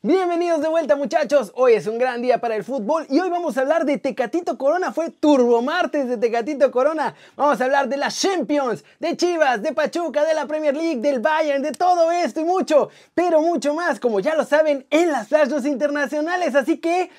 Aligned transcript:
Bienvenidos 0.00 0.62
de 0.62 0.68
vuelta 0.68 0.94
muchachos, 0.94 1.50
hoy 1.56 1.72
es 1.72 1.88
un 1.88 1.98
gran 1.98 2.22
día 2.22 2.40
para 2.40 2.54
el 2.54 2.62
fútbol 2.62 3.04
y 3.10 3.18
hoy 3.18 3.30
vamos 3.30 3.58
a 3.58 3.62
hablar 3.62 3.84
de 3.84 3.98
Tecatito 3.98 4.56
Corona, 4.56 4.92
fue 4.92 5.10
Turbo 5.10 5.60
Martes 5.60 6.08
de 6.08 6.16
Tecatito 6.16 6.70
Corona, 6.70 7.16
vamos 7.34 7.60
a 7.60 7.64
hablar 7.64 7.88
de 7.88 7.96
las 7.96 8.16
Champions, 8.20 8.84
de 9.00 9.16
Chivas, 9.16 9.60
de 9.60 9.72
Pachuca, 9.72 10.24
de 10.24 10.34
la 10.34 10.46
Premier 10.46 10.76
League, 10.76 11.00
del 11.00 11.18
Bayern, 11.18 11.64
de 11.64 11.72
todo 11.72 12.12
esto 12.12 12.40
y 12.40 12.44
mucho, 12.44 12.90
pero 13.12 13.42
mucho 13.42 13.74
más, 13.74 13.98
como 13.98 14.20
ya 14.20 14.36
lo 14.36 14.44
saben, 14.44 14.86
en 14.90 15.10
las 15.10 15.26
flashes 15.26 15.66
internacionales, 15.66 16.54
así 16.54 16.78
que... 16.78 17.10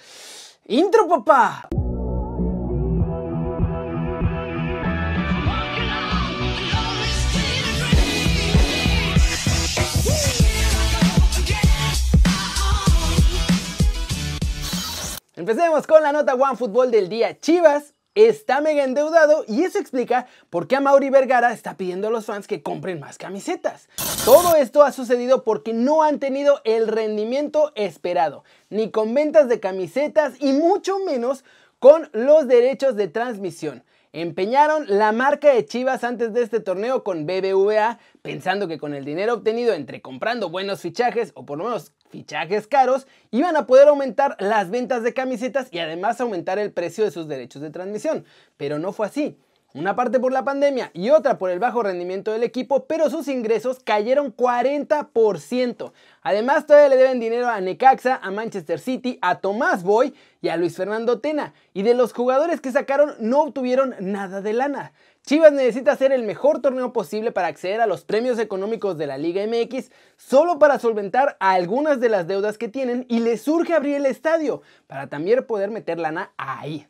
¡Intro 0.65 1.05
papá! 1.09 1.67
Empecemos 15.49 15.87
con 15.87 16.03
la 16.03 16.11
nota 16.11 16.35
One 16.35 16.55
Fútbol 16.55 16.91
del 16.91 17.09
día. 17.09 17.39
Chivas 17.39 17.95
está 18.13 18.61
mega 18.61 18.83
endeudado 18.83 19.45
y 19.47 19.63
eso 19.63 19.79
explica 19.79 20.27
por 20.51 20.67
qué 20.67 20.79
Mauri 20.79 21.09
Vergara 21.09 21.51
está 21.53 21.75
pidiendo 21.75 22.09
a 22.09 22.11
los 22.11 22.27
fans 22.27 22.45
que 22.45 22.61
compren 22.61 22.99
más 22.99 23.17
camisetas. 23.17 23.89
Todo 24.25 24.55
esto 24.55 24.83
ha 24.83 24.91
sucedido 24.91 25.43
porque 25.43 25.73
no 25.73 26.03
han 26.03 26.19
tenido 26.19 26.61
el 26.65 26.87
rendimiento 26.87 27.71
esperado, 27.73 28.43
ni 28.69 28.91
con 28.91 29.11
ventas 29.15 29.49
de 29.49 29.59
camisetas 29.59 30.35
y 30.39 30.53
mucho 30.53 30.99
menos 30.99 31.43
con 31.79 32.11
los 32.13 32.47
derechos 32.47 32.95
de 32.95 33.07
transmisión. 33.07 33.83
Empeñaron 34.11 34.85
la 34.87 35.11
marca 35.11 35.53
de 35.53 35.63
Chivas 35.65 36.03
antes 36.03 36.33
de 36.33 36.41
este 36.41 36.59
torneo 36.59 37.03
con 37.03 37.27
BBVA, 37.27 37.99
pensando 38.23 38.67
que 38.67 38.79
con 38.79 38.95
el 38.95 39.05
dinero 39.05 39.35
obtenido 39.35 39.73
entre 39.73 40.01
comprando 40.01 40.49
buenos 40.49 40.81
fichajes 40.81 41.31
o 41.35 41.45
por 41.45 41.59
lo 41.59 41.65
menos 41.65 41.93
fichajes 42.09 42.65
caros, 42.65 43.05
iban 43.29 43.55
a 43.55 43.67
poder 43.67 43.87
aumentar 43.87 44.35
las 44.39 44.71
ventas 44.71 45.03
de 45.03 45.13
camisetas 45.13 45.67
y 45.71 45.77
además 45.77 46.19
aumentar 46.19 46.57
el 46.57 46.71
precio 46.71 47.03
de 47.05 47.11
sus 47.11 47.27
derechos 47.27 47.61
de 47.61 47.69
transmisión. 47.69 48.25
Pero 48.57 48.79
no 48.79 48.93
fue 48.93 49.05
así. 49.05 49.37
Una 49.75 49.95
parte 49.95 50.19
por 50.19 50.31
la 50.31 50.43
pandemia 50.43 50.89
y 50.95 51.11
otra 51.11 51.37
por 51.37 51.51
el 51.51 51.59
bajo 51.59 51.83
rendimiento 51.83 52.31
del 52.31 52.41
equipo, 52.41 52.85
pero 52.85 53.07
sus 53.11 53.27
ingresos 53.27 53.79
cayeron 53.79 54.35
40%. 54.35 55.91
Además, 56.23 56.65
todavía 56.65 56.89
le 56.89 56.97
deben 56.97 57.19
dinero 57.19 57.47
a 57.47 57.61
Necaxa, 57.61 58.15
a 58.15 58.31
Manchester 58.31 58.79
City, 58.79 59.19
a 59.21 59.41
Tomás 59.41 59.83
Boy 59.83 60.15
y 60.41 60.47
a 60.47 60.57
Luis 60.57 60.75
Fernando 60.75 61.19
Tena. 61.19 61.53
Y 61.75 61.83
de 61.83 61.93
los 61.93 62.13
jugadores 62.13 62.61
que 62.61 62.71
sacaron 62.71 63.13
no 63.19 63.43
obtuvieron 63.43 63.93
nada 63.99 64.41
de 64.41 64.53
lana. 64.53 64.91
Chivas 65.23 65.51
necesita 65.51 65.91
hacer 65.91 66.11
el 66.13 66.23
mejor 66.23 66.63
torneo 66.63 66.91
posible 66.91 67.31
para 67.31 67.49
acceder 67.49 67.79
a 67.79 67.85
los 67.85 68.03
premios 68.05 68.39
económicos 68.39 68.97
de 68.97 69.05
la 69.05 69.19
Liga 69.19 69.45
MX, 69.45 69.91
solo 70.17 70.57
para 70.57 70.79
solventar 70.79 71.37
algunas 71.39 71.99
de 71.99 72.09
las 72.09 72.25
deudas 72.25 72.57
que 72.57 72.69
tienen 72.69 73.05
y 73.07 73.19
les 73.19 73.43
surge 73.43 73.75
abrir 73.75 73.97
el 73.97 74.07
estadio, 74.07 74.63
para 74.87 75.05
también 75.05 75.45
poder 75.45 75.69
meter 75.69 75.99
lana 75.99 76.31
ahí. 76.37 76.87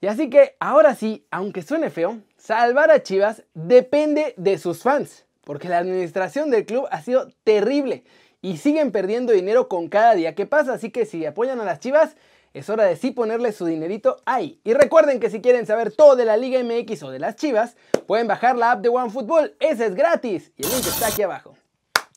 Y 0.00 0.06
así 0.06 0.30
que 0.30 0.56
ahora 0.60 0.94
sí, 0.94 1.26
aunque 1.30 1.62
suene 1.62 1.90
feo, 1.90 2.18
salvar 2.36 2.90
a 2.90 3.02
Chivas 3.02 3.42
depende 3.54 4.34
de 4.36 4.58
sus 4.58 4.82
fans, 4.82 5.26
porque 5.42 5.68
la 5.68 5.78
administración 5.78 6.50
del 6.50 6.66
club 6.66 6.86
ha 6.90 7.02
sido 7.02 7.28
terrible 7.42 8.04
y 8.40 8.58
siguen 8.58 8.92
perdiendo 8.92 9.32
dinero 9.32 9.68
con 9.68 9.88
cada 9.88 10.14
día 10.14 10.36
que 10.36 10.46
pasa, 10.46 10.74
así 10.74 10.90
que 10.90 11.04
si 11.04 11.26
apoyan 11.26 11.60
a 11.60 11.64
las 11.64 11.80
Chivas, 11.80 12.16
es 12.54 12.70
hora 12.70 12.84
de 12.84 12.96
sí 12.96 13.10
ponerle 13.10 13.52
su 13.52 13.66
dinerito 13.66 14.22
ahí. 14.24 14.60
Y 14.62 14.72
recuerden 14.72 15.18
que 15.18 15.30
si 15.30 15.40
quieren 15.40 15.66
saber 15.66 15.92
todo 15.92 16.14
de 16.14 16.24
la 16.24 16.36
Liga 16.36 16.62
MX 16.62 17.02
o 17.02 17.10
de 17.10 17.18
las 17.18 17.34
Chivas, 17.34 17.76
pueden 18.06 18.28
bajar 18.28 18.56
la 18.56 18.72
app 18.72 18.80
de 18.80 18.88
OneFootball, 18.88 19.56
esa 19.58 19.84
es 19.84 19.96
gratis 19.96 20.52
y 20.56 20.64
el 20.64 20.70
link 20.70 20.86
está 20.86 21.08
aquí 21.08 21.22
abajo. 21.22 21.56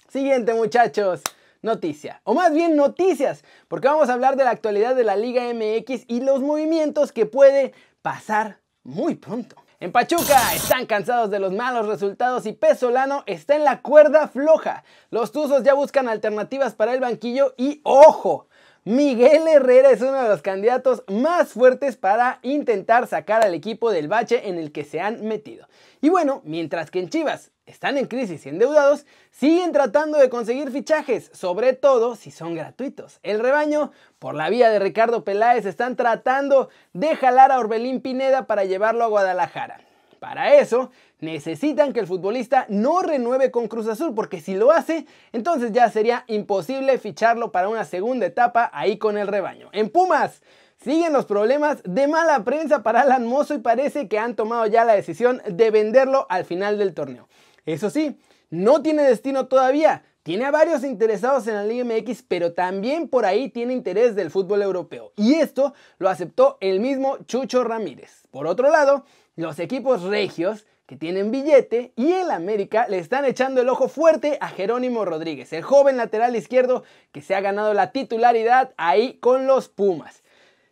Siguiente 0.07 0.53
muchachos 0.53 1.21
noticia, 1.61 2.21
o 2.23 2.33
más 2.33 2.53
bien 2.53 2.75
noticias, 2.75 3.43
porque 3.67 3.87
vamos 3.87 4.09
a 4.09 4.13
hablar 4.13 4.35
de 4.35 4.43
la 4.43 4.51
actualidad 4.51 4.95
de 4.95 5.03
la 5.03 5.15
Liga 5.15 5.43
MX 5.53 6.05
y 6.07 6.21
los 6.21 6.41
movimientos 6.41 7.11
que 7.11 7.25
puede 7.25 7.73
pasar 8.01 8.59
muy 8.83 9.15
pronto. 9.15 9.55
En 9.81 9.91
Pachuca 9.91 10.53
están 10.53 10.85
cansados 10.85 11.31
de 11.31 11.39
los 11.39 11.53
malos 11.53 11.87
resultados 11.87 12.45
y 12.45 12.53
Pesolano 12.53 13.23
está 13.25 13.55
en 13.55 13.63
la 13.63 13.81
cuerda 13.81 14.27
floja. 14.27 14.83
Los 15.09 15.31
Tuzos 15.31 15.63
ya 15.63 15.73
buscan 15.73 16.07
alternativas 16.07 16.75
para 16.75 16.93
el 16.93 16.99
banquillo 16.99 17.55
y 17.57 17.81
ojo, 17.83 18.47
Miguel 18.83 19.47
Herrera 19.47 19.91
es 19.91 20.01
uno 20.01 20.23
de 20.23 20.27
los 20.27 20.41
candidatos 20.41 21.03
más 21.07 21.49
fuertes 21.49 21.97
para 21.97 22.39
intentar 22.41 23.05
sacar 23.05 23.43
al 23.45 23.53
equipo 23.53 23.91
del 23.91 24.07
bache 24.07 24.49
en 24.49 24.57
el 24.57 24.71
que 24.71 24.83
se 24.83 24.99
han 24.99 25.23
metido. 25.23 25.67
Y 26.01 26.09
bueno, 26.09 26.41
mientras 26.45 26.89
que 26.89 26.97
en 26.97 27.09
Chivas 27.09 27.51
están 27.67 27.99
en 27.99 28.07
crisis 28.07 28.43
y 28.43 28.49
endeudados, 28.49 29.05
siguen 29.29 29.71
tratando 29.71 30.17
de 30.17 30.31
conseguir 30.31 30.71
fichajes, 30.71 31.29
sobre 31.31 31.73
todo 31.73 32.15
si 32.15 32.31
son 32.31 32.55
gratuitos. 32.55 33.19
El 33.21 33.39
rebaño, 33.39 33.91
por 34.17 34.33
la 34.33 34.49
vía 34.49 34.71
de 34.71 34.79
Ricardo 34.79 35.23
Peláez, 35.23 35.67
están 35.67 35.95
tratando 35.95 36.69
de 36.93 37.15
jalar 37.15 37.51
a 37.51 37.59
Orbelín 37.59 38.01
Pineda 38.01 38.47
para 38.47 38.65
llevarlo 38.65 39.03
a 39.03 39.09
Guadalajara. 39.09 39.90
Para 40.21 40.53
eso, 40.53 40.91
necesitan 41.19 41.93
que 41.93 41.99
el 41.99 42.05
futbolista 42.05 42.67
no 42.69 43.01
renueve 43.01 43.49
con 43.49 43.67
Cruz 43.67 43.87
Azul, 43.87 44.13
porque 44.13 44.39
si 44.39 44.53
lo 44.53 44.71
hace, 44.71 45.07
entonces 45.31 45.71
ya 45.71 45.89
sería 45.89 46.25
imposible 46.27 46.99
ficharlo 46.99 47.51
para 47.51 47.69
una 47.69 47.85
segunda 47.85 48.27
etapa 48.27 48.69
ahí 48.71 48.99
con 48.99 49.17
el 49.17 49.25
rebaño. 49.25 49.69
En 49.71 49.89
Pumas, 49.89 50.43
siguen 50.77 51.11
los 51.11 51.25
problemas 51.25 51.81
de 51.85 52.07
mala 52.07 52.43
prensa 52.43 52.83
para 52.83 53.01
Alan 53.01 53.25
Mozo 53.25 53.55
y 53.55 53.57
parece 53.57 54.07
que 54.07 54.19
han 54.19 54.35
tomado 54.35 54.67
ya 54.67 54.85
la 54.85 54.93
decisión 54.93 55.41
de 55.49 55.71
venderlo 55.71 56.27
al 56.29 56.45
final 56.45 56.77
del 56.77 56.93
torneo. 56.93 57.27
Eso 57.65 57.89
sí, 57.89 58.15
no 58.51 58.83
tiene 58.83 59.01
destino 59.01 59.47
todavía. 59.47 60.03
Tiene 60.23 60.45
a 60.45 60.51
varios 60.51 60.83
interesados 60.83 61.47
en 61.47 61.55
la 61.55 61.63
Liga 61.63 61.83
MX, 61.83 62.23
pero 62.27 62.53
también 62.53 63.07
por 63.07 63.25
ahí 63.25 63.49
tiene 63.49 63.73
interés 63.73 64.15
del 64.15 64.29
fútbol 64.29 64.61
europeo. 64.61 65.13
Y 65.15 65.33
esto 65.33 65.73
lo 65.97 66.09
aceptó 66.09 66.57
el 66.61 66.79
mismo 66.79 67.17
Chucho 67.25 67.63
Ramírez. 67.63 68.27
Por 68.29 68.45
otro 68.45 68.69
lado, 68.69 69.03
los 69.35 69.57
equipos 69.57 70.03
regios 70.03 70.67
que 70.85 70.95
tienen 70.95 71.31
billete 71.31 71.93
y 71.95 72.11
el 72.11 72.29
América 72.29 72.85
le 72.87 72.99
están 72.99 73.25
echando 73.25 73.61
el 73.61 73.69
ojo 73.69 73.87
fuerte 73.87 74.37
a 74.41 74.49
Jerónimo 74.49 75.05
Rodríguez, 75.05 75.53
el 75.53 75.63
joven 75.63 75.97
lateral 75.97 76.35
izquierdo 76.35 76.83
que 77.11 77.23
se 77.23 77.33
ha 77.33 77.41
ganado 77.41 77.73
la 77.73 77.91
titularidad 77.91 78.73
ahí 78.77 79.13
con 79.21 79.47
los 79.47 79.69
Pumas. 79.69 80.21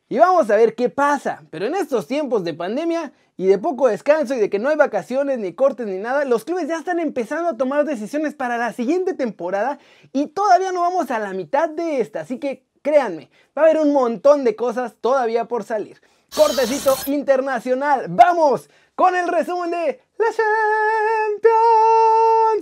Y 0.09 0.19
vamos 0.19 0.51
a 0.51 0.57
ver 0.57 0.75
qué 0.75 0.89
pasa, 0.89 1.43
pero 1.49 1.65
en 1.65 1.73
estos 1.73 2.05
tiempos 2.05 2.43
de 2.43 2.53
pandemia 2.53 3.13
y 3.39 3.47
de 3.47 3.57
poco 3.57 3.87
descanso 3.87 4.35
y 4.35 4.37
de 4.37 4.49
que 4.49 4.59
no 4.59 4.67
hay 4.67 4.75
vacaciones 4.75 5.39
ni 5.39 5.53
cortes 5.53 5.87
ni 5.87 5.97
nada, 5.97 6.25
los 6.25 6.43
clubes 6.43 6.67
ya 6.67 6.75
están 6.75 6.99
empezando 6.99 7.47
a 7.47 7.55
tomar 7.55 7.85
decisiones 7.85 8.35
para 8.35 8.57
la 8.57 8.73
siguiente 8.73 9.13
temporada 9.13 9.79
y 10.11 10.27
todavía 10.27 10.73
no 10.73 10.81
vamos 10.81 11.09
a 11.09 11.19
la 11.19 11.31
mitad 11.31 11.69
de 11.69 12.01
esta, 12.01 12.19
así 12.19 12.37
que 12.37 12.65
créanme, 12.81 13.29
va 13.57 13.61
a 13.61 13.65
haber 13.65 13.77
un 13.77 13.93
montón 13.93 14.43
de 14.43 14.57
cosas 14.57 14.95
todavía 14.99 15.45
por 15.45 15.63
salir. 15.63 16.01
Cortecito 16.35 16.97
internacional. 17.05 18.07
Vamos 18.09 18.69
con 18.93 19.15
el 19.15 19.29
resumen 19.29 19.71
de 19.71 20.01
la 20.17 20.25
Champions. 20.25 21.55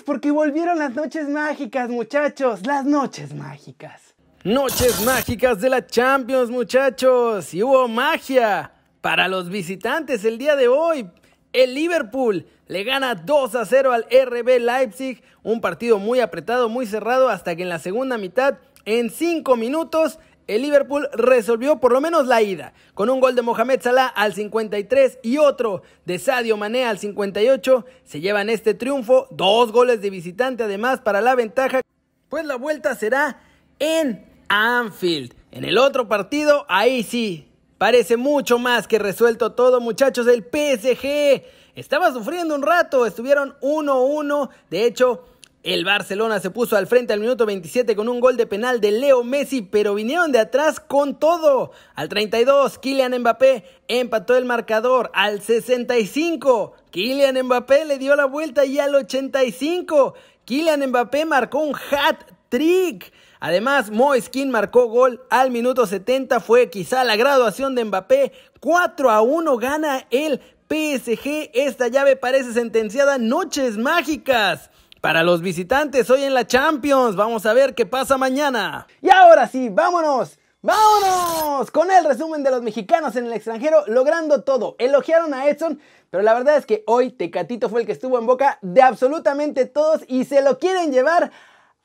Porque 0.06 0.30
volvieron 0.30 0.78
las 0.78 0.94
noches 0.94 1.28
mágicas, 1.28 1.90
muchachos. 1.90 2.68
Las 2.68 2.86
noches 2.86 3.34
mágicas. 3.34 4.14
Noches 4.44 5.02
mágicas 5.04 5.60
de 5.60 5.70
la 5.70 5.86
Champions, 5.86 6.52
muchachos. 6.52 7.54
Y 7.56 7.64
hubo 7.64 7.88
magia 7.90 8.72
para 9.02 9.28
los 9.28 9.50
visitantes 9.50 10.26
el 10.26 10.38
día 10.38 10.56
de 10.56 10.68
hoy. 10.68 11.10
El 11.54 11.76
Liverpool 11.76 12.46
le 12.68 12.84
gana 12.84 13.16
2 13.16 13.56
a 13.56 13.66
0 13.66 13.92
al 13.92 14.04
RB 14.04 14.60
Leipzig. 14.60 15.24
Un 15.44 15.62
partido 15.62 15.98
muy 15.98 16.20
apretado, 16.20 16.70
muy 16.70 16.86
cerrado, 16.86 17.30
hasta 17.30 17.56
que 17.56 17.64
en 17.64 17.70
la 17.70 17.80
segunda 17.80 18.18
mitad, 18.18 18.58
en 18.86 19.10
5 19.10 19.56
minutos, 19.56 20.20
el 20.48 20.62
Liverpool 20.62 21.10
resolvió 21.14 21.80
por 21.80 21.92
lo 21.92 22.00
menos 22.02 22.26
la 22.26 22.42
ida, 22.42 22.74
con 22.94 23.10
un 23.10 23.20
gol 23.20 23.36
de 23.36 23.42
Mohamed 23.42 23.82
Salah 23.82 24.08
al 24.08 24.34
53 24.34 25.20
y 25.22 25.38
otro 25.38 25.84
de 26.06 26.20
Sadio 26.20 26.56
Mané 26.58 26.86
al 26.86 26.98
58. 26.98 27.86
Se 28.04 28.22
llevan 28.22 28.50
este 28.50 28.74
triunfo, 28.74 29.28
dos 29.32 29.72
goles 29.72 30.02
de 30.02 30.10
visitante 30.10 30.64
además 30.64 31.02
para 31.02 31.22
la 31.22 31.36
ventaja, 31.36 31.82
pues 32.30 32.46
la 32.46 32.56
vuelta 32.56 32.96
será 32.96 33.42
en 33.80 34.26
Anfield. 34.48 35.34
En 35.52 35.66
el 35.66 35.78
otro 35.78 36.08
partido, 36.08 36.66
ahí 36.70 37.04
sí, 37.04 37.47
parece 37.78 38.18
mucho 38.18 38.60
más 38.60 38.88
que 38.88 39.00
resuelto 39.00 39.54
todo, 39.54 39.80
muchachos. 39.82 40.28
El 40.28 40.44
PSG 40.44 41.44
estaba 41.76 42.12
sufriendo 42.12 42.56
un 42.56 42.64
rato, 42.64 43.06
estuvieron 43.06 43.56
1-1, 43.62 44.50
de 44.70 44.86
hecho. 44.86 45.24
El 45.64 45.84
Barcelona 45.84 46.40
se 46.40 46.50
puso 46.50 46.78
al 46.78 46.88
frente 46.88 47.12
al 47.12 47.20
minuto 47.20 47.46
27 47.46 47.94
con 47.98 48.08
un 48.08 48.22
gol 48.22 48.38
de 48.38 48.46
penal 48.46 48.80
de 48.80 48.92
Leo 48.92 49.26
Messi, 49.26 49.62
pero 49.62 49.96
vinieron 49.96 50.32
de 50.32 50.40
atrás 50.40 50.80
con 50.80 51.20
todo. 51.20 51.72
Al 51.94 52.08
32, 52.08 52.80
Kylian 52.80 53.20
Mbappé 53.20 53.66
empató 53.90 54.38
el 54.38 54.46
marcador. 54.46 55.12
Al 55.14 55.42
65, 55.42 56.74
Kylian 56.90 57.44
Mbappé 57.44 57.84
le 57.84 57.98
dio 57.98 58.16
la 58.16 58.26
vuelta 58.26 58.64
y 58.64 58.80
al 58.80 58.96
85, 58.96 60.14
Kylian 60.46 60.88
Mbappé 60.88 61.26
marcó 61.26 61.60
un 61.60 61.76
hat 61.76 62.24
trick. 62.48 63.12
Además, 63.40 63.92
Moiskin 63.92 64.50
marcó 64.50 64.88
gol 64.88 65.26
al 65.30 65.52
minuto 65.52 65.86
70. 65.86 66.40
Fue 66.40 66.70
quizá 66.70 67.04
la 67.04 67.16
graduación 67.16 67.76
de 67.76 67.86
Mbappé. 67.86 68.32
4 68.60 69.12
a 69.12 69.22
1 69.22 69.58
gana 69.58 70.08
el 70.10 70.42
PSG. 70.70 71.52
Esta 71.54 71.88
llave 71.88 72.16
parece 72.16 72.54
sentenciada. 72.54 73.18
Noches 73.18 73.78
mágicas 73.78 74.70
para 75.02 75.24
los 75.24 75.42
visitantes 75.42 76.10
hoy 76.10 76.24
en 76.24 76.34
la 76.34 76.48
Champions. 76.48 77.16
Vamos 77.16 77.46
a 77.46 77.54
ver 77.54 77.76
qué 77.76 77.86
pasa 77.86 78.18
mañana. 78.18 78.88
Y 79.02 79.10
ahora 79.10 79.48
sí, 79.48 79.70
vámonos. 79.70 80.40
¡Vámonos! 80.64 81.70
Con 81.70 81.92
el 81.92 82.04
resumen 82.04 82.44
de 82.44 82.50
los 82.50 82.64
mexicanos 82.64 83.16
en 83.16 83.28
el 83.28 83.34
extranjero 83.34 83.84
logrando 83.86 84.42
todo. 84.42 84.76
Elogiaron 84.80 85.34
a 85.34 85.48
Edson, 85.48 85.80
pero 86.10 86.24
la 86.24 86.34
verdad 86.34 86.58
es 86.58 86.66
que 86.66 86.84
hoy 86.88 87.12
Tecatito 87.12 87.70
fue 87.70 87.82
el 87.82 87.86
que 87.86 87.94
estuvo 87.94 88.18
en 88.18 88.26
boca 88.26 88.58
de 88.62 88.82
absolutamente 88.82 89.66
todos 89.66 90.02
y 90.08 90.26
se 90.26 90.42
lo 90.42 90.58
quieren 90.58 90.92
llevar 90.92 91.32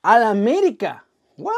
a 0.02 0.18
la 0.18 0.30
América. 0.30 1.04
¿What? 1.38 1.52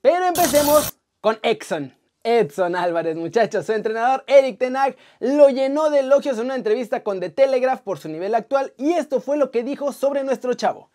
Pero 0.00 0.26
empecemos 0.26 0.96
con 1.20 1.38
Exxon. 1.42 1.94
Edson 2.22 2.76
Álvarez, 2.76 3.16
muchachos. 3.16 3.66
Su 3.66 3.72
entrenador 3.72 4.22
Eric 4.28 4.58
Tenag 4.58 4.96
lo 5.18 5.48
llenó 5.48 5.90
de 5.90 6.00
elogios 6.00 6.38
en 6.38 6.44
una 6.44 6.54
entrevista 6.54 7.02
con 7.02 7.18
The 7.18 7.30
Telegraph 7.30 7.80
por 7.80 7.98
su 7.98 8.08
nivel 8.08 8.36
actual 8.36 8.72
y 8.78 8.92
esto 8.92 9.20
fue 9.20 9.36
lo 9.36 9.50
que 9.50 9.64
dijo 9.64 9.92
sobre 9.92 10.22
nuestro 10.22 10.54
chavo. 10.54 10.90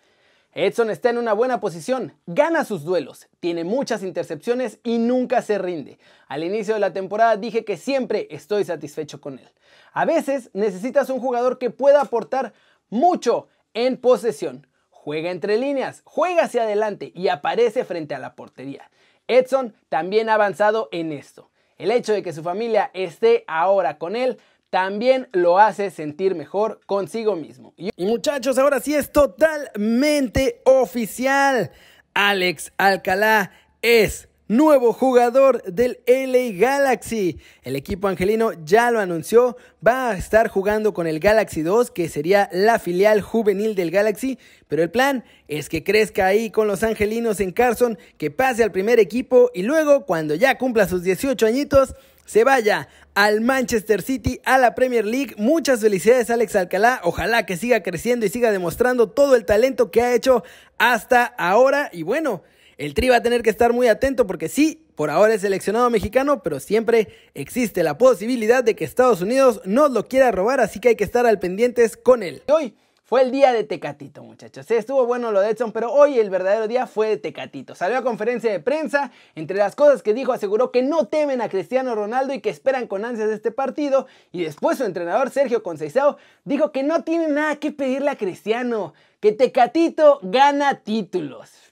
Edson 0.53 0.89
está 0.89 1.09
en 1.09 1.17
una 1.17 1.33
buena 1.33 1.59
posición, 1.59 2.13
gana 2.25 2.63
sus 2.63 2.85
duelos, 2.85 3.27
tiene 3.41 3.65
muchas 3.65 4.01
intercepciones 4.01 4.79
y 4.83 4.97
nunca 4.97 5.41
se 5.41 5.57
rinde. 5.57 5.99
Al 6.27 6.45
inicio 6.45 6.73
de 6.73 6.79
la 6.79 6.93
temporada 6.93 7.35
dije 7.35 7.65
que 7.65 7.75
siempre 7.75 8.27
estoy 8.31 8.63
satisfecho 8.63 9.19
con 9.19 9.39
él. 9.39 9.49
A 9.91 10.05
veces 10.05 10.49
necesitas 10.53 11.09
un 11.09 11.19
jugador 11.19 11.57
que 11.57 11.69
pueda 11.69 12.01
aportar 12.01 12.53
mucho 12.89 13.49
en 13.73 13.97
posesión. 13.97 14.66
Juega 15.07 15.31
entre 15.31 15.57
líneas, 15.57 16.01
juega 16.03 16.43
hacia 16.43 16.63
adelante 16.63 17.13
y 17.15 17.29
aparece 17.29 17.85
frente 17.85 18.13
a 18.13 18.19
la 18.19 18.35
portería. 18.35 18.91
Edson 19.29 19.73
también 19.87 20.27
ha 20.27 20.33
avanzado 20.33 20.89
en 20.91 21.13
esto. 21.13 21.49
El 21.77 21.91
hecho 21.91 22.11
de 22.11 22.21
que 22.21 22.33
su 22.33 22.43
familia 22.43 22.91
esté 22.93 23.45
ahora 23.47 23.99
con 23.99 24.17
él 24.17 24.37
también 24.69 25.29
lo 25.31 25.59
hace 25.59 25.91
sentir 25.91 26.35
mejor 26.35 26.81
consigo 26.85 27.37
mismo. 27.37 27.73
Y, 27.77 27.89
muchachos, 27.95 28.57
ahora 28.57 28.81
sí 28.81 28.95
es 28.95 29.09
totalmente 29.13 30.61
oficial. 30.65 31.71
Alex 32.13 32.73
Alcalá 32.75 33.51
es 33.81 34.27
nuevo 34.47 34.93
jugador 34.93 35.63
del 35.63 35.99
LA 36.07 36.57
Galaxy. 36.57 37.39
El 37.63 37.75
equipo 37.75 38.07
angelino 38.07 38.51
ya 38.63 38.91
lo 38.91 38.99
anunció, 38.99 39.57
va 39.85 40.11
a 40.11 40.17
estar 40.17 40.47
jugando 40.47 40.93
con 40.93 41.07
el 41.07 41.19
Galaxy 41.19 41.61
2, 41.61 41.91
que 41.91 42.09
sería 42.09 42.49
la 42.51 42.79
filial 42.79 43.21
juvenil 43.21 43.75
del 43.75 43.91
Galaxy, 43.91 44.39
pero 44.67 44.83
el 44.83 44.89
plan 44.89 45.23
es 45.47 45.69
que 45.69 45.83
crezca 45.83 46.25
ahí 46.25 46.49
con 46.49 46.67
los 46.67 46.83
angelinos 46.83 47.39
en 47.39 47.51
Carson, 47.51 47.97
que 48.17 48.31
pase 48.31 48.63
al 48.63 48.71
primer 48.71 48.99
equipo 48.99 49.51
y 49.53 49.63
luego, 49.63 50.05
cuando 50.05 50.35
ya 50.35 50.57
cumpla 50.57 50.87
sus 50.87 51.03
18 51.03 51.45
añitos, 51.45 51.95
se 52.25 52.43
vaya 52.43 52.89
al 53.15 53.39
Manchester 53.41 54.01
City, 54.01 54.41
a 54.43 54.57
la 54.57 54.75
Premier 54.75 55.05
League. 55.05 55.33
Muchas 55.37 55.79
felicidades 55.79 56.29
Alex 56.29 56.55
Alcalá, 56.57 56.99
ojalá 57.03 57.45
que 57.45 57.55
siga 57.55 57.81
creciendo 57.81 58.25
y 58.25 58.29
siga 58.29 58.51
demostrando 58.51 59.09
todo 59.09 59.35
el 59.35 59.45
talento 59.45 59.91
que 59.91 60.01
ha 60.01 60.13
hecho 60.13 60.43
hasta 60.77 61.25
ahora 61.25 61.89
y 61.91 62.03
bueno. 62.03 62.43
El 62.77 62.93
Tri 62.93 63.09
va 63.09 63.15
a 63.15 63.23
tener 63.23 63.41
que 63.41 63.49
estar 63.49 63.73
muy 63.73 63.87
atento 63.87 64.27
porque 64.27 64.49
sí, 64.49 64.85
por 64.93 65.09
ahora 65.09 65.33
es 65.33 65.41
seleccionado 65.41 65.89
mexicano, 65.89 66.43
pero 66.43 66.59
siempre 66.59 67.07
existe 67.33 67.81
la 67.81 67.97
posibilidad 67.97 68.63
de 68.63 68.75
que 68.75 68.85
Estados 68.85 69.21
Unidos 69.21 69.61
nos 69.65 69.89
lo 69.89 70.07
quiera 70.07 70.29
robar, 70.31 70.59
así 70.59 70.79
que 70.79 70.89
hay 70.89 70.95
que 70.95 71.03
estar 71.03 71.25
al 71.25 71.39
pendientes 71.39 71.97
con 71.97 72.21
él. 72.21 72.43
Hoy 72.53 72.75
fue 73.03 73.23
el 73.23 73.31
día 73.31 73.51
de 73.51 73.63
Tecatito, 73.63 74.21
muchachos. 74.21 74.69
Estuvo 74.69 75.07
bueno 75.07 75.31
lo 75.31 75.41
de 75.41 75.49
Edson, 75.49 75.71
pero 75.71 75.91
hoy 75.91 76.19
el 76.19 76.29
verdadero 76.29 76.67
día 76.67 76.85
fue 76.85 77.07
de 77.07 77.17
Tecatito. 77.17 77.73
Salió 77.73 77.97
a 77.97 78.03
conferencia 78.03 78.51
de 78.51 78.59
prensa, 78.59 79.11
entre 79.33 79.57
las 79.57 79.75
cosas 79.75 80.03
que 80.03 80.13
dijo 80.13 80.31
aseguró 80.31 80.71
que 80.71 80.83
no 80.83 81.07
temen 81.07 81.41
a 81.41 81.49
Cristiano 81.49 81.95
Ronaldo 81.95 82.35
y 82.35 82.41
que 82.41 82.51
esperan 82.51 82.85
con 82.85 83.05
ansias 83.05 83.31
este 83.31 83.49
partido. 83.49 84.05
Y 84.31 84.43
después 84.43 84.77
su 84.77 84.83
entrenador 84.83 85.31
Sergio 85.31 85.63
Conceição 85.63 86.17
dijo 86.45 86.71
que 86.71 86.83
no 86.83 87.03
tiene 87.03 87.27
nada 87.27 87.55
que 87.55 87.71
pedirle 87.71 88.11
a 88.11 88.17
Cristiano, 88.17 88.93
que 89.19 89.31
Tecatito 89.31 90.19
gana 90.21 90.83
títulos. 90.83 91.66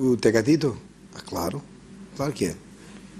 O 0.00 0.16
Tecatito? 0.16 0.74
Ah, 1.14 1.20
claro, 1.20 1.60
claro 2.16 2.32
que 2.32 2.46
é. 2.46 2.54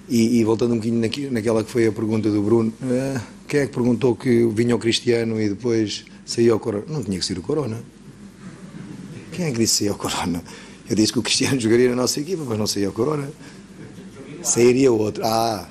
E, 0.09 0.38
e 0.38 0.44
voltando 0.44 0.73
um 0.73 0.79
bocadinho 0.79 1.31
naquela 1.31 1.62
que 1.62 1.71
foi 1.71 1.87
a 1.87 1.93
pergunta 1.93 2.31
do 2.31 2.41
Bruno, 2.41 2.73
uh, 2.81 3.21
quem 3.47 3.61
é 3.61 3.67
que 3.67 3.73
perguntou 3.75 4.17
que 4.17 4.47
vinha 4.47 4.75
o 4.75 4.79
Cristiano 4.79 5.38
e 5.38 5.50
depois 5.50 6.06
saía 6.25 6.56
o 6.56 6.59
Corona? 6.59 6.87
Não 6.88 7.05
tinha 7.05 7.19
que 7.19 7.25
ser 7.27 7.38
o 7.38 7.43
Corona. 7.43 7.85
Quem 9.31 9.44
é 9.44 9.50
que 9.53 9.59
disse 9.59 9.81
saía 9.81 9.93
o 9.93 9.97
Corona? 9.97 10.43
Eu 10.88 10.97
disse 10.97 11.12
que 11.12 11.19
o 11.19 11.23
Cristiano 11.23 11.61
jogaria 11.61 11.91
na 11.91 11.97
nossa 11.97 12.19
equipa, 12.19 12.44
mas 12.49 12.59
não 12.59 12.67
saía 12.67 12.88
o 12.88 12.93
Corona. 12.94 13.31
Sairia 14.43 14.91
outro. 14.91 15.23
Ah, 15.23 15.69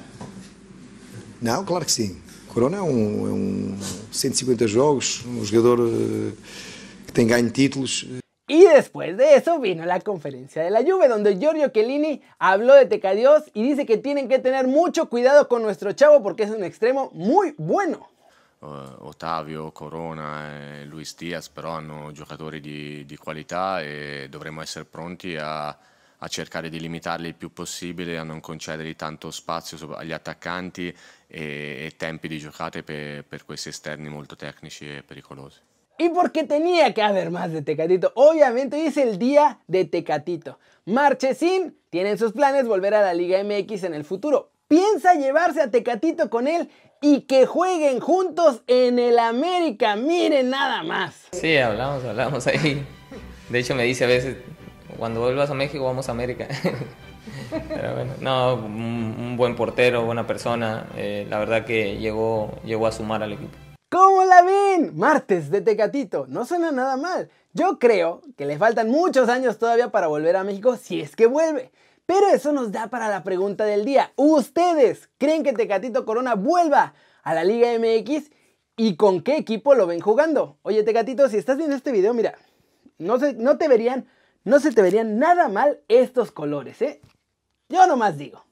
não, 1.42 1.66
claro 1.66 1.86
que 1.86 1.92
sim. 1.92 2.18
Corona 2.50 2.78
é 2.78 2.82
um, 2.84 3.28
é 3.28 3.32
um 3.32 3.78
150 4.12 4.68
jogos, 4.68 5.26
um 5.26 5.44
jogador 5.44 5.80
uh, 5.80 6.34
que 7.08 7.14
tem 7.14 7.26
ganho 7.26 7.50
títulos. 7.50 8.06
Y 8.50 8.64
después 8.64 9.16
de 9.16 9.36
eso 9.36 9.60
vino 9.60 9.86
la 9.86 10.00
conferencia 10.00 10.64
de 10.64 10.72
la 10.72 10.82
Juve, 10.82 11.08
donde 11.08 11.38
Giorgio 11.38 11.70
Chiellini 11.70 12.20
habló 12.40 12.74
de 12.74 12.88
Tecadios 12.88 13.44
y 13.54 13.62
dice 13.62 13.86
que 13.86 13.98
tienen 13.98 14.28
que 14.28 14.40
tener 14.40 14.68
mucho 14.68 15.08
cuidado 15.08 15.48
con 15.48 15.62
nuestro 15.62 15.92
chavo 15.92 16.24
porque 16.24 16.44
es 16.44 16.50
un 16.50 16.64
extremo 16.64 17.12
muy 17.14 17.54
bueno. 17.60 18.10
Uh, 18.62 19.06
Ottavio, 19.06 19.72
Corona 19.72 20.80
e 20.80 20.86
Luis 20.86 21.16
Diaz 21.16 21.48
però 21.48 21.74
hanno 21.74 22.12
giocatori 22.12 22.60
di, 22.60 23.06
di 23.06 23.18
qualità 23.18 23.82
e 23.82 24.26
dovremmo 24.32 24.64
essere 24.64 24.86
pronti 24.86 25.38
a, 25.38 25.68
a, 25.68 26.28
cercare 26.28 26.70
di 26.70 26.80
limitarli 26.80 27.28
il 27.28 27.36
più 27.36 27.54
possibile, 27.54 28.18
a 28.18 28.24
non 28.24 28.40
concedergli 28.40 28.96
tanto 28.96 29.30
spazio 29.30 29.94
agli 29.94 30.12
attaccanti 30.12 30.88
e, 30.88 31.86
e 31.86 31.94
tempi 31.96 32.28
di 32.28 32.40
giocate 32.40 32.82
per, 32.82 33.26
per 33.26 33.46
questi 33.46 33.70
esterni 33.70 34.10
molto 34.10 34.36
tecnici 34.36 34.90
e 34.92 35.04
pericolosi. 35.04 35.60
Y 36.00 36.08
porque 36.10 36.46
tenía 36.46 36.94
que 36.94 37.02
haber 37.02 37.30
más 37.30 37.52
de 37.52 37.62
Tecatito. 37.62 38.14
Obviamente 38.16 38.78
hoy 38.78 38.84
es 38.84 38.96
el 38.96 39.20
día 39.20 39.60
de 39.68 39.84
Tecatito. 39.84 40.58
Marchesín 40.86 41.78
tiene 41.90 42.12
en 42.12 42.18
sus 42.18 42.32
planes 42.32 42.66
volver 42.66 42.94
a 42.94 43.02
la 43.02 43.14
Liga 43.14 43.44
MX 43.44 43.84
en 43.84 43.94
el 43.94 44.06
futuro. 44.06 44.50
Piensa 44.70 45.16
llevarse 45.16 45.62
a 45.62 45.70
Tecatito 45.70 46.30
con 46.30 46.48
él 46.48 46.70
y 47.02 47.22
que 47.24 47.46
jueguen 47.46 48.00
juntos 48.00 48.62
en 48.68 48.98
el 48.98 49.20
América. 49.20 49.98
Miren 49.98 50.50
nada 50.50 50.84
más. 50.84 51.28
Sí, 51.34 51.58
hablamos, 51.58 52.06
hablamos 52.06 52.48
ahí. 52.48 52.82
De 53.50 53.60
hecho 53.60 53.76
me 53.76 53.84
dice 53.84 54.06
a 54.06 54.08
veces, 54.08 54.38
cuando 54.98 55.20
vuelvas 55.20 55.50
a 55.50 55.54
México 55.54 55.84
vamos 55.84 56.08
a 56.08 56.14
América. 56.14 56.48
Pero 57.50 57.94
bueno, 57.94 58.14
no, 58.22 58.56
un, 58.56 59.36
buen 59.36 59.58
portero, 59.58 60.06
buena 60.06 60.26
persona. 60.26 60.88
Eh, 60.96 61.28
la 61.30 61.40
verdad 61.40 61.66
que 61.66 61.98
llegó, 61.98 62.54
llegó 62.64 62.88
a 62.88 62.94
sumar 62.94 63.22
al 63.22 63.34
equipo. 63.34 63.58
¿Cómo 63.90 64.24
la 64.24 64.44
ven? 64.44 64.96
Martes 64.96 65.50
de 65.50 65.62
Tecatito. 65.62 66.28
No 66.28 66.46
suena 66.46 66.72
nada 66.72 66.96
mal. 66.96 67.30
Yo 67.54 67.80
creo 67.80 68.22
que 68.38 68.46
le 68.46 68.60
faltan 68.60 68.88
muchos 68.90 69.30
años 69.30 69.58
todavía 69.58 69.92
para 69.92 70.06
volver 70.06 70.36
a 70.36 70.44
México 70.44 70.78
si 70.78 71.02
es 71.02 71.16
que 71.16 71.26
vuelve. 71.26 71.72
Pero 72.06 72.28
eso 72.28 72.52
nos 72.52 72.72
da 72.72 72.88
para 72.88 73.10
la 73.10 73.24
pregunta 73.24 73.66
del 73.66 73.86
día. 73.86 74.14
¿Ustedes 74.16 75.10
creen 75.18 75.42
que 75.42 75.54
Tecatito 75.54 76.06
Corona 76.06 76.36
vuelva 76.36 76.94
a 77.24 77.34
la 77.34 77.44
Liga 77.44 77.70
MX? 77.80 78.30
¿Y 78.78 78.96
con 78.96 79.24
qué 79.24 79.38
equipo 79.38 79.74
lo 79.74 79.88
ven 79.88 80.02
jugando? 80.02 80.58
Oye, 80.62 80.84
Tecatito, 80.84 81.28
si 81.28 81.38
estás 81.38 81.58
viendo 81.58 81.76
este 81.76 81.92
video, 81.92 82.14
mira, 82.14 82.36
no, 83.00 83.18
se, 83.18 83.34
no 83.34 83.58
te 83.58 83.68
verían, 83.68 84.08
no 84.44 84.60
se 84.60 84.72
te 84.72 84.84
verían 84.84 85.18
nada 85.18 85.50
mal 85.50 85.80
estos 85.88 86.32
colores, 86.32 86.80
¿eh? 86.84 87.02
Yo 87.70 87.88
nomás 87.88 88.20
digo. 88.20 88.46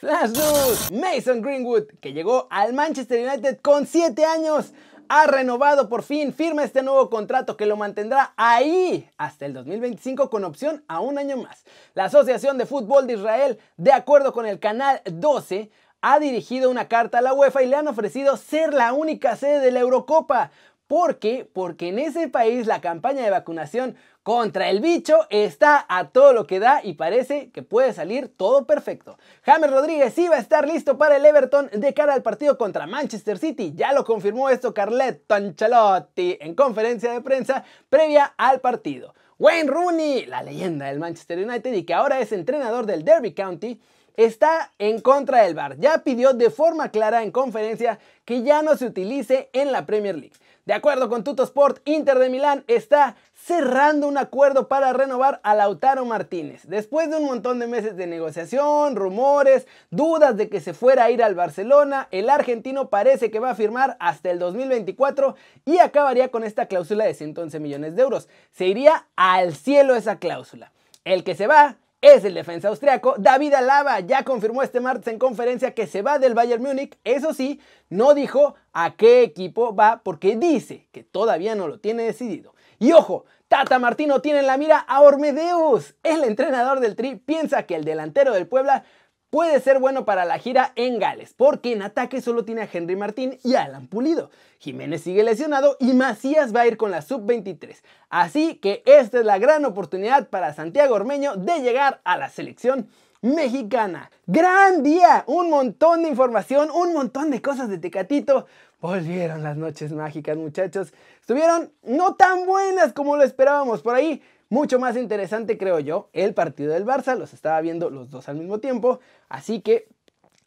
Flash 0.00 0.30
News, 0.30 0.90
Mason 0.92 1.42
Greenwood, 1.42 1.84
que 2.00 2.14
llegó 2.14 2.48
al 2.48 2.72
Manchester 2.72 3.28
United 3.28 3.58
con 3.60 3.86
7 3.86 4.24
años, 4.24 4.72
ha 5.10 5.26
renovado 5.26 5.90
por 5.90 6.02
fin, 6.02 6.32
firma 6.32 6.64
este 6.64 6.82
nuevo 6.82 7.10
contrato 7.10 7.54
que 7.58 7.66
lo 7.66 7.76
mantendrá 7.76 8.32
ahí 8.38 9.06
hasta 9.18 9.44
el 9.44 9.52
2025 9.52 10.30
con 10.30 10.44
opción 10.44 10.82
a 10.88 11.00
un 11.00 11.18
año 11.18 11.36
más. 11.36 11.66
La 11.92 12.04
Asociación 12.04 12.56
de 12.56 12.64
Fútbol 12.64 13.06
de 13.06 13.12
Israel, 13.12 13.58
de 13.76 13.92
acuerdo 13.92 14.32
con 14.32 14.46
el 14.46 14.58
canal 14.58 15.02
12, 15.04 15.70
ha 16.00 16.18
dirigido 16.18 16.70
una 16.70 16.88
carta 16.88 17.18
a 17.18 17.22
la 17.22 17.34
UEFA 17.34 17.62
y 17.62 17.66
le 17.66 17.76
han 17.76 17.88
ofrecido 17.88 18.38
ser 18.38 18.72
la 18.72 18.94
única 18.94 19.36
sede 19.36 19.60
de 19.60 19.70
la 19.70 19.80
Eurocopa. 19.80 20.50
¿Por 20.90 21.20
qué? 21.20 21.48
Porque 21.52 21.90
en 21.90 22.00
ese 22.00 22.26
país 22.26 22.66
la 22.66 22.80
campaña 22.80 23.22
de 23.22 23.30
vacunación 23.30 23.94
contra 24.24 24.70
el 24.70 24.80
bicho 24.80 25.18
está 25.30 25.86
a 25.88 26.08
todo 26.08 26.32
lo 26.32 26.48
que 26.48 26.58
da 26.58 26.80
y 26.82 26.94
parece 26.94 27.52
que 27.52 27.62
puede 27.62 27.92
salir 27.92 28.26
todo 28.36 28.66
perfecto. 28.66 29.16
James 29.44 29.70
Rodríguez 29.70 30.18
iba 30.18 30.34
a 30.34 30.40
estar 30.40 30.66
listo 30.66 30.98
para 30.98 31.14
el 31.14 31.24
Everton 31.24 31.70
de 31.72 31.94
cara 31.94 32.12
al 32.12 32.24
partido 32.24 32.58
contra 32.58 32.88
Manchester 32.88 33.38
City. 33.38 33.72
Ya 33.76 33.92
lo 33.92 34.04
confirmó 34.04 34.50
esto 34.50 34.74
Carletto 34.74 35.36
Ancelotti 35.36 36.36
en 36.40 36.56
conferencia 36.56 37.12
de 37.12 37.20
prensa 37.20 37.62
previa 37.88 38.34
al 38.36 38.58
partido. 38.60 39.14
Wayne 39.38 39.70
Rooney, 39.70 40.26
la 40.26 40.42
leyenda 40.42 40.86
del 40.86 40.98
Manchester 40.98 41.38
United 41.38 41.72
y 41.72 41.84
que 41.84 41.94
ahora 41.94 42.18
es 42.18 42.32
entrenador 42.32 42.86
del 42.86 43.04
Derby 43.04 43.32
County, 43.32 43.80
está 44.16 44.72
en 44.78 45.00
contra 45.00 45.42
del 45.42 45.54
VAR. 45.54 45.78
Ya 45.78 45.98
pidió 46.02 46.32
de 46.32 46.50
forma 46.50 46.90
clara 46.90 47.22
en 47.22 47.30
conferencia 47.30 48.00
que 48.24 48.42
ya 48.42 48.62
no 48.62 48.76
se 48.76 48.86
utilice 48.86 49.50
en 49.52 49.70
la 49.70 49.86
Premier 49.86 50.16
League. 50.16 50.34
De 50.70 50.76
acuerdo 50.76 51.08
con 51.08 51.24
Tutosport, 51.24 51.80
Inter 51.84 52.20
de 52.20 52.28
Milán 52.28 52.62
está 52.68 53.16
cerrando 53.34 54.06
un 54.06 54.16
acuerdo 54.16 54.68
para 54.68 54.92
renovar 54.92 55.40
a 55.42 55.56
Lautaro 55.56 56.04
Martínez. 56.04 56.62
Después 56.68 57.10
de 57.10 57.16
un 57.16 57.24
montón 57.24 57.58
de 57.58 57.66
meses 57.66 57.96
de 57.96 58.06
negociación, 58.06 58.94
rumores, 58.94 59.66
dudas 59.90 60.36
de 60.36 60.48
que 60.48 60.60
se 60.60 60.72
fuera 60.72 61.02
a 61.02 61.10
ir 61.10 61.24
al 61.24 61.34
Barcelona, 61.34 62.06
el 62.12 62.30
argentino 62.30 62.88
parece 62.88 63.32
que 63.32 63.40
va 63.40 63.50
a 63.50 63.56
firmar 63.56 63.96
hasta 63.98 64.30
el 64.30 64.38
2024 64.38 65.34
y 65.64 65.78
acabaría 65.78 66.28
con 66.28 66.44
esta 66.44 66.66
cláusula 66.66 67.04
de 67.04 67.14
111 67.14 67.58
millones 67.58 67.96
de 67.96 68.02
euros. 68.02 68.28
Se 68.52 68.68
iría 68.68 69.08
al 69.16 69.56
cielo 69.56 69.96
esa 69.96 70.20
cláusula. 70.20 70.70
El 71.04 71.24
que 71.24 71.34
se 71.34 71.48
va 71.48 71.78
es 72.00 72.24
el 72.24 72.34
defensa 72.34 72.68
austriaco 72.68 73.14
David 73.18 73.54
Alaba. 73.54 74.00
Ya 74.00 74.24
confirmó 74.24 74.62
este 74.62 74.80
martes 74.80 75.12
en 75.12 75.18
conferencia 75.18 75.74
que 75.74 75.86
se 75.86 76.02
va 76.02 76.18
del 76.18 76.34
Bayern 76.34 76.62
Múnich. 76.62 76.98
Eso 77.04 77.34
sí, 77.34 77.60
no 77.88 78.14
dijo 78.14 78.54
a 78.72 78.96
qué 78.96 79.22
equipo 79.22 79.74
va 79.74 80.02
porque 80.02 80.36
dice 80.36 80.88
que 80.92 81.04
todavía 81.04 81.54
no 81.54 81.68
lo 81.68 81.78
tiene 81.78 82.04
decidido. 82.04 82.54
Y 82.78 82.92
ojo, 82.92 83.24
Tata 83.48 83.78
Martino 83.78 84.20
tiene 84.20 84.40
en 84.40 84.46
la 84.46 84.56
mira 84.56 84.78
a 84.78 85.02
Ormedeus. 85.02 85.94
El 86.02 86.24
entrenador 86.24 86.80
del 86.80 86.96
Tri 86.96 87.16
piensa 87.16 87.64
que 87.64 87.74
el 87.74 87.84
delantero 87.84 88.32
del 88.32 88.46
Puebla 88.46 88.84
puede 89.30 89.60
ser 89.60 89.78
bueno 89.78 90.04
para 90.04 90.24
la 90.24 90.38
gira 90.38 90.72
en 90.74 90.98
Gales, 90.98 91.34
porque 91.36 91.72
en 91.72 91.82
ataque 91.82 92.20
solo 92.20 92.44
tiene 92.44 92.62
a 92.62 92.68
Henry 92.70 92.96
Martín 92.96 93.38
y 93.42 93.54
a 93.54 93.62
Alan 93.64 93.86
Pulido. 93.86 94.30
Jiménez 94.58 95.02
sigue 95.02 95.22
lesionado 95.22 95.76
y 95.80 95.94
Macías 95.94 96.54
va 96.54 96.62
a 96.62 96.66
ir 96.66 96.76
con 96.76 96.90
la 96.90 97.00
sub-23. 97.00 97.76
Así 98.10 98.56
que 98.56 98.82
esta 98.84 99.20
es 99.20 99.24
la 99.24 99.38
gran 99.38 99.64
oportunidad 99.64 100.28
para 100.28 100.52
Santiago 100.52 100.96
Ormeño 100.96 101.36
de 101.36 101.60
llegar 101.60 102.00
a 102.04 102.18
la 102.18 102.28
selección 102.28 102.88
mexicana. 103.22 104.10
Gran 104.26 104.82
día, 104.82 105.24
un 105.26 105.50
montón 105.50 106.02
de 106.02 106.08
información, 106.08 106.70
un 106.70 106.92
montón 106.92 107.30
de 107.30 107.40
cosas 107.40 107.68
de 107.68 107.78
Tecatito. 107.78 108.46
Volvieron 108.80 109.42
las 109.42 109.56
noches 109.56 109.92
mágicas, 109.92 110.36
muchachos. 110.36 110.92
Estuvieron 111.20 111.70
no 111.82 112.14
tan 112.14 112.46
buenas 112.46 112.92
como 112.92 113.16
lo 113.16 113.22
esperábamos 113.22 113.82
por 113.82 113.94
ahí. 113.94 114.22
Mucho 114.50 114.80
más 114.80 114.96
interesante, 114.96 115.56
creo 115.56 115.78
yo, 115.78 116.10
el 116.12 116.34
partido 116.34 116.72
del 116.72 116.84
Barça. 116.84 117.16
Los 117.16 117.32
estaba 117.32 117.60
viendo 117.60 117.88
los 117.88 118.10
dos 118.10 118.28
al 118.28 118.34
mismo 118.34 118.58
tiempo. 118.58 118.98
Así 119.28 119.60
que 119.60 119.86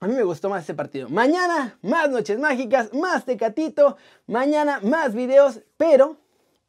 a 0.02 0.08
mí 0.08 0.14
me 0.14 0.24
gustó 0.24 0.50
más 0.50 0.64
ese 0.64 0.74
partido. 0.74 1.08
Mañana, 1.08 1.80
más 1.82 2.10
noches 2.10 2.38
mágicas, 2.38 2.94
más 2.94 3.24
tecatito. 3.24 3.96
Mañana, 4.28 4.82
más 4.84 5.16
videos. 5.16 5.62
Pero 5.78 6.18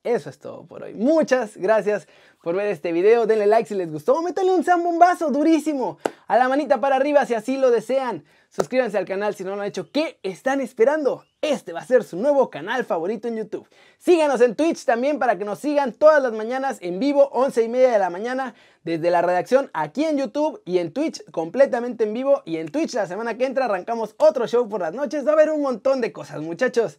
eso 0.05 0.29
es 0.29 0.39
todo 0.39 0.67
por 0.67 0.83
hoy. 0.83 0.93
Muchas 0.93 1.57
gracias 1.57 2.07
por 2.43 2.55
ver 2.55 2.67
este 2.67 2.93
video. 2.93 3.27
Denle 3.27 3.47
like 3.47 3.67
si 3.67 3.75
les 3.75 3.91
gustó. 3.91 4.21
Métanle 4.21 4.53
un 4.53 4.63
zambombazo 4.63 5.31
durísimo. 5.31 5.99
A 6.27 6.37
la 6.37 6.47
manita 6.47 6.79
para 6.79 6.97
arriba 6.97 7.25
si 7.25 7.33
así 7.33 7.57
lo 7.57 7.71
desean. 7.71 8.23
Suscríbanse 8.51 8.99
al 8.99 9.07
canal 9.07 9.35
si 9.35 9.45
no 9.45 9.57
lo 9.57 9.63
han 9.63 9.69
hecho. 9.69 9.91
¿Qué 9.91 10.21
están 10.23 10.61
esperando? 10.61 11.25
Este 11.41 11.73
va 11.73 11.81
a 11.81 11.87
ser 11.87 12.05
su 12.05 12.19
nuevo 12.19 12.51
canal 12.51 12.85
favorito 12.85 13.29
en 13.29 13.37
YouTube. 13.37 13.67
Síganos 13.97 14.43
en 14.43 14.55
Twitch 14.55 14.85
también 14.85 15.19
para 15.19 15.39
que 15.39 15.47
nos 15.47 15.59
sigan 15.59 15.95
todas 15.95 16.23
las 16.23 16.33
mañanas 16.33 16.79
en 16.83 16.99
vivo, 16.99 17.31
11 17.33 17.63
y 17.63 17.69
media 17.71 17.91
de 17.91 17.99
la 17.99 18.11
mañana, 18.11 18.55
desde 18.83 19.11
la 19.11 19.23
redacción 19.23 19.71
aquí 19.73 20.05
en 20.05 20.19
YouTube 20.19 20.61
y 20.67 20.79
en 20.79 20.93
Twitch 20.93 21.25
completamente 21.31 22.05
en 22.05 22.13
vivo. 22.13 22.43
Y 22.45 22.59
en 22.59 22.71
Twitch 22.71 22.93
la 22.93 23.07
semana 23.07 23.39
que 23.39 23.47
entra 23.47 23.65
arrancamos 23.65 24.15
otro 24.19 24.47
show 24.47 24.69
por 24.69 24.83
las 24.83 24.93
noches. 24.93 25.27
Va 25.27 25.31
a 25.31 25.33
haber 25.33 25.51
un 25.51 25.63
montón 25.63 26.03
de 26.03 26.13
cosas, 26.13 26.43
muchachos. 26.43 26.99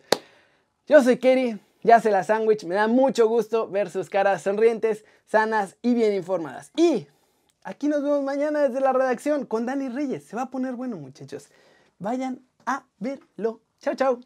Yo 0.88 1.02
soy 1.02 1.18
Kerry, 1.18 1.60
ya 1.86 2.02
se 2.02 2.12
la 2.12 2.24
sándwich. 2.24 2.66
Me 2.66 2.76
da 2.76 2.88
mucho 2.88 3.28
gusto 3.28 3.70
ver 3.70 3.90
sus 3.90 4.10
caras 4.10 4.42
sonrientes, 4.42 5.06
sanas 5.26 5.78
y 5.82 5.94
bien 5.94 6.14
informadas. 6.14 6.72
Y 6.76 7.08
Aquí 7.66 7.88
nos 7.88 8.04
vemos 8.04 8.22
mañana 8.22 8.62
desde 8.62 8.80
la 8.80 8.94
redacción 8.94 9.48
con 9.48 9.66
Dani 9.66 9.90
Reyes. 9.90 10.24
Se 10.24 10.36
va 10.36 10.44
a 10.44 10.50
poner 10.52 10.76
bueno, 10.76 10.98
muchachos. 10.98 11.48
Vayan 11.98 12.46
a 12.68 12.86
verlo. 13.00 13.62
Chao, 13.80 13.96
chao. 13.96 14.20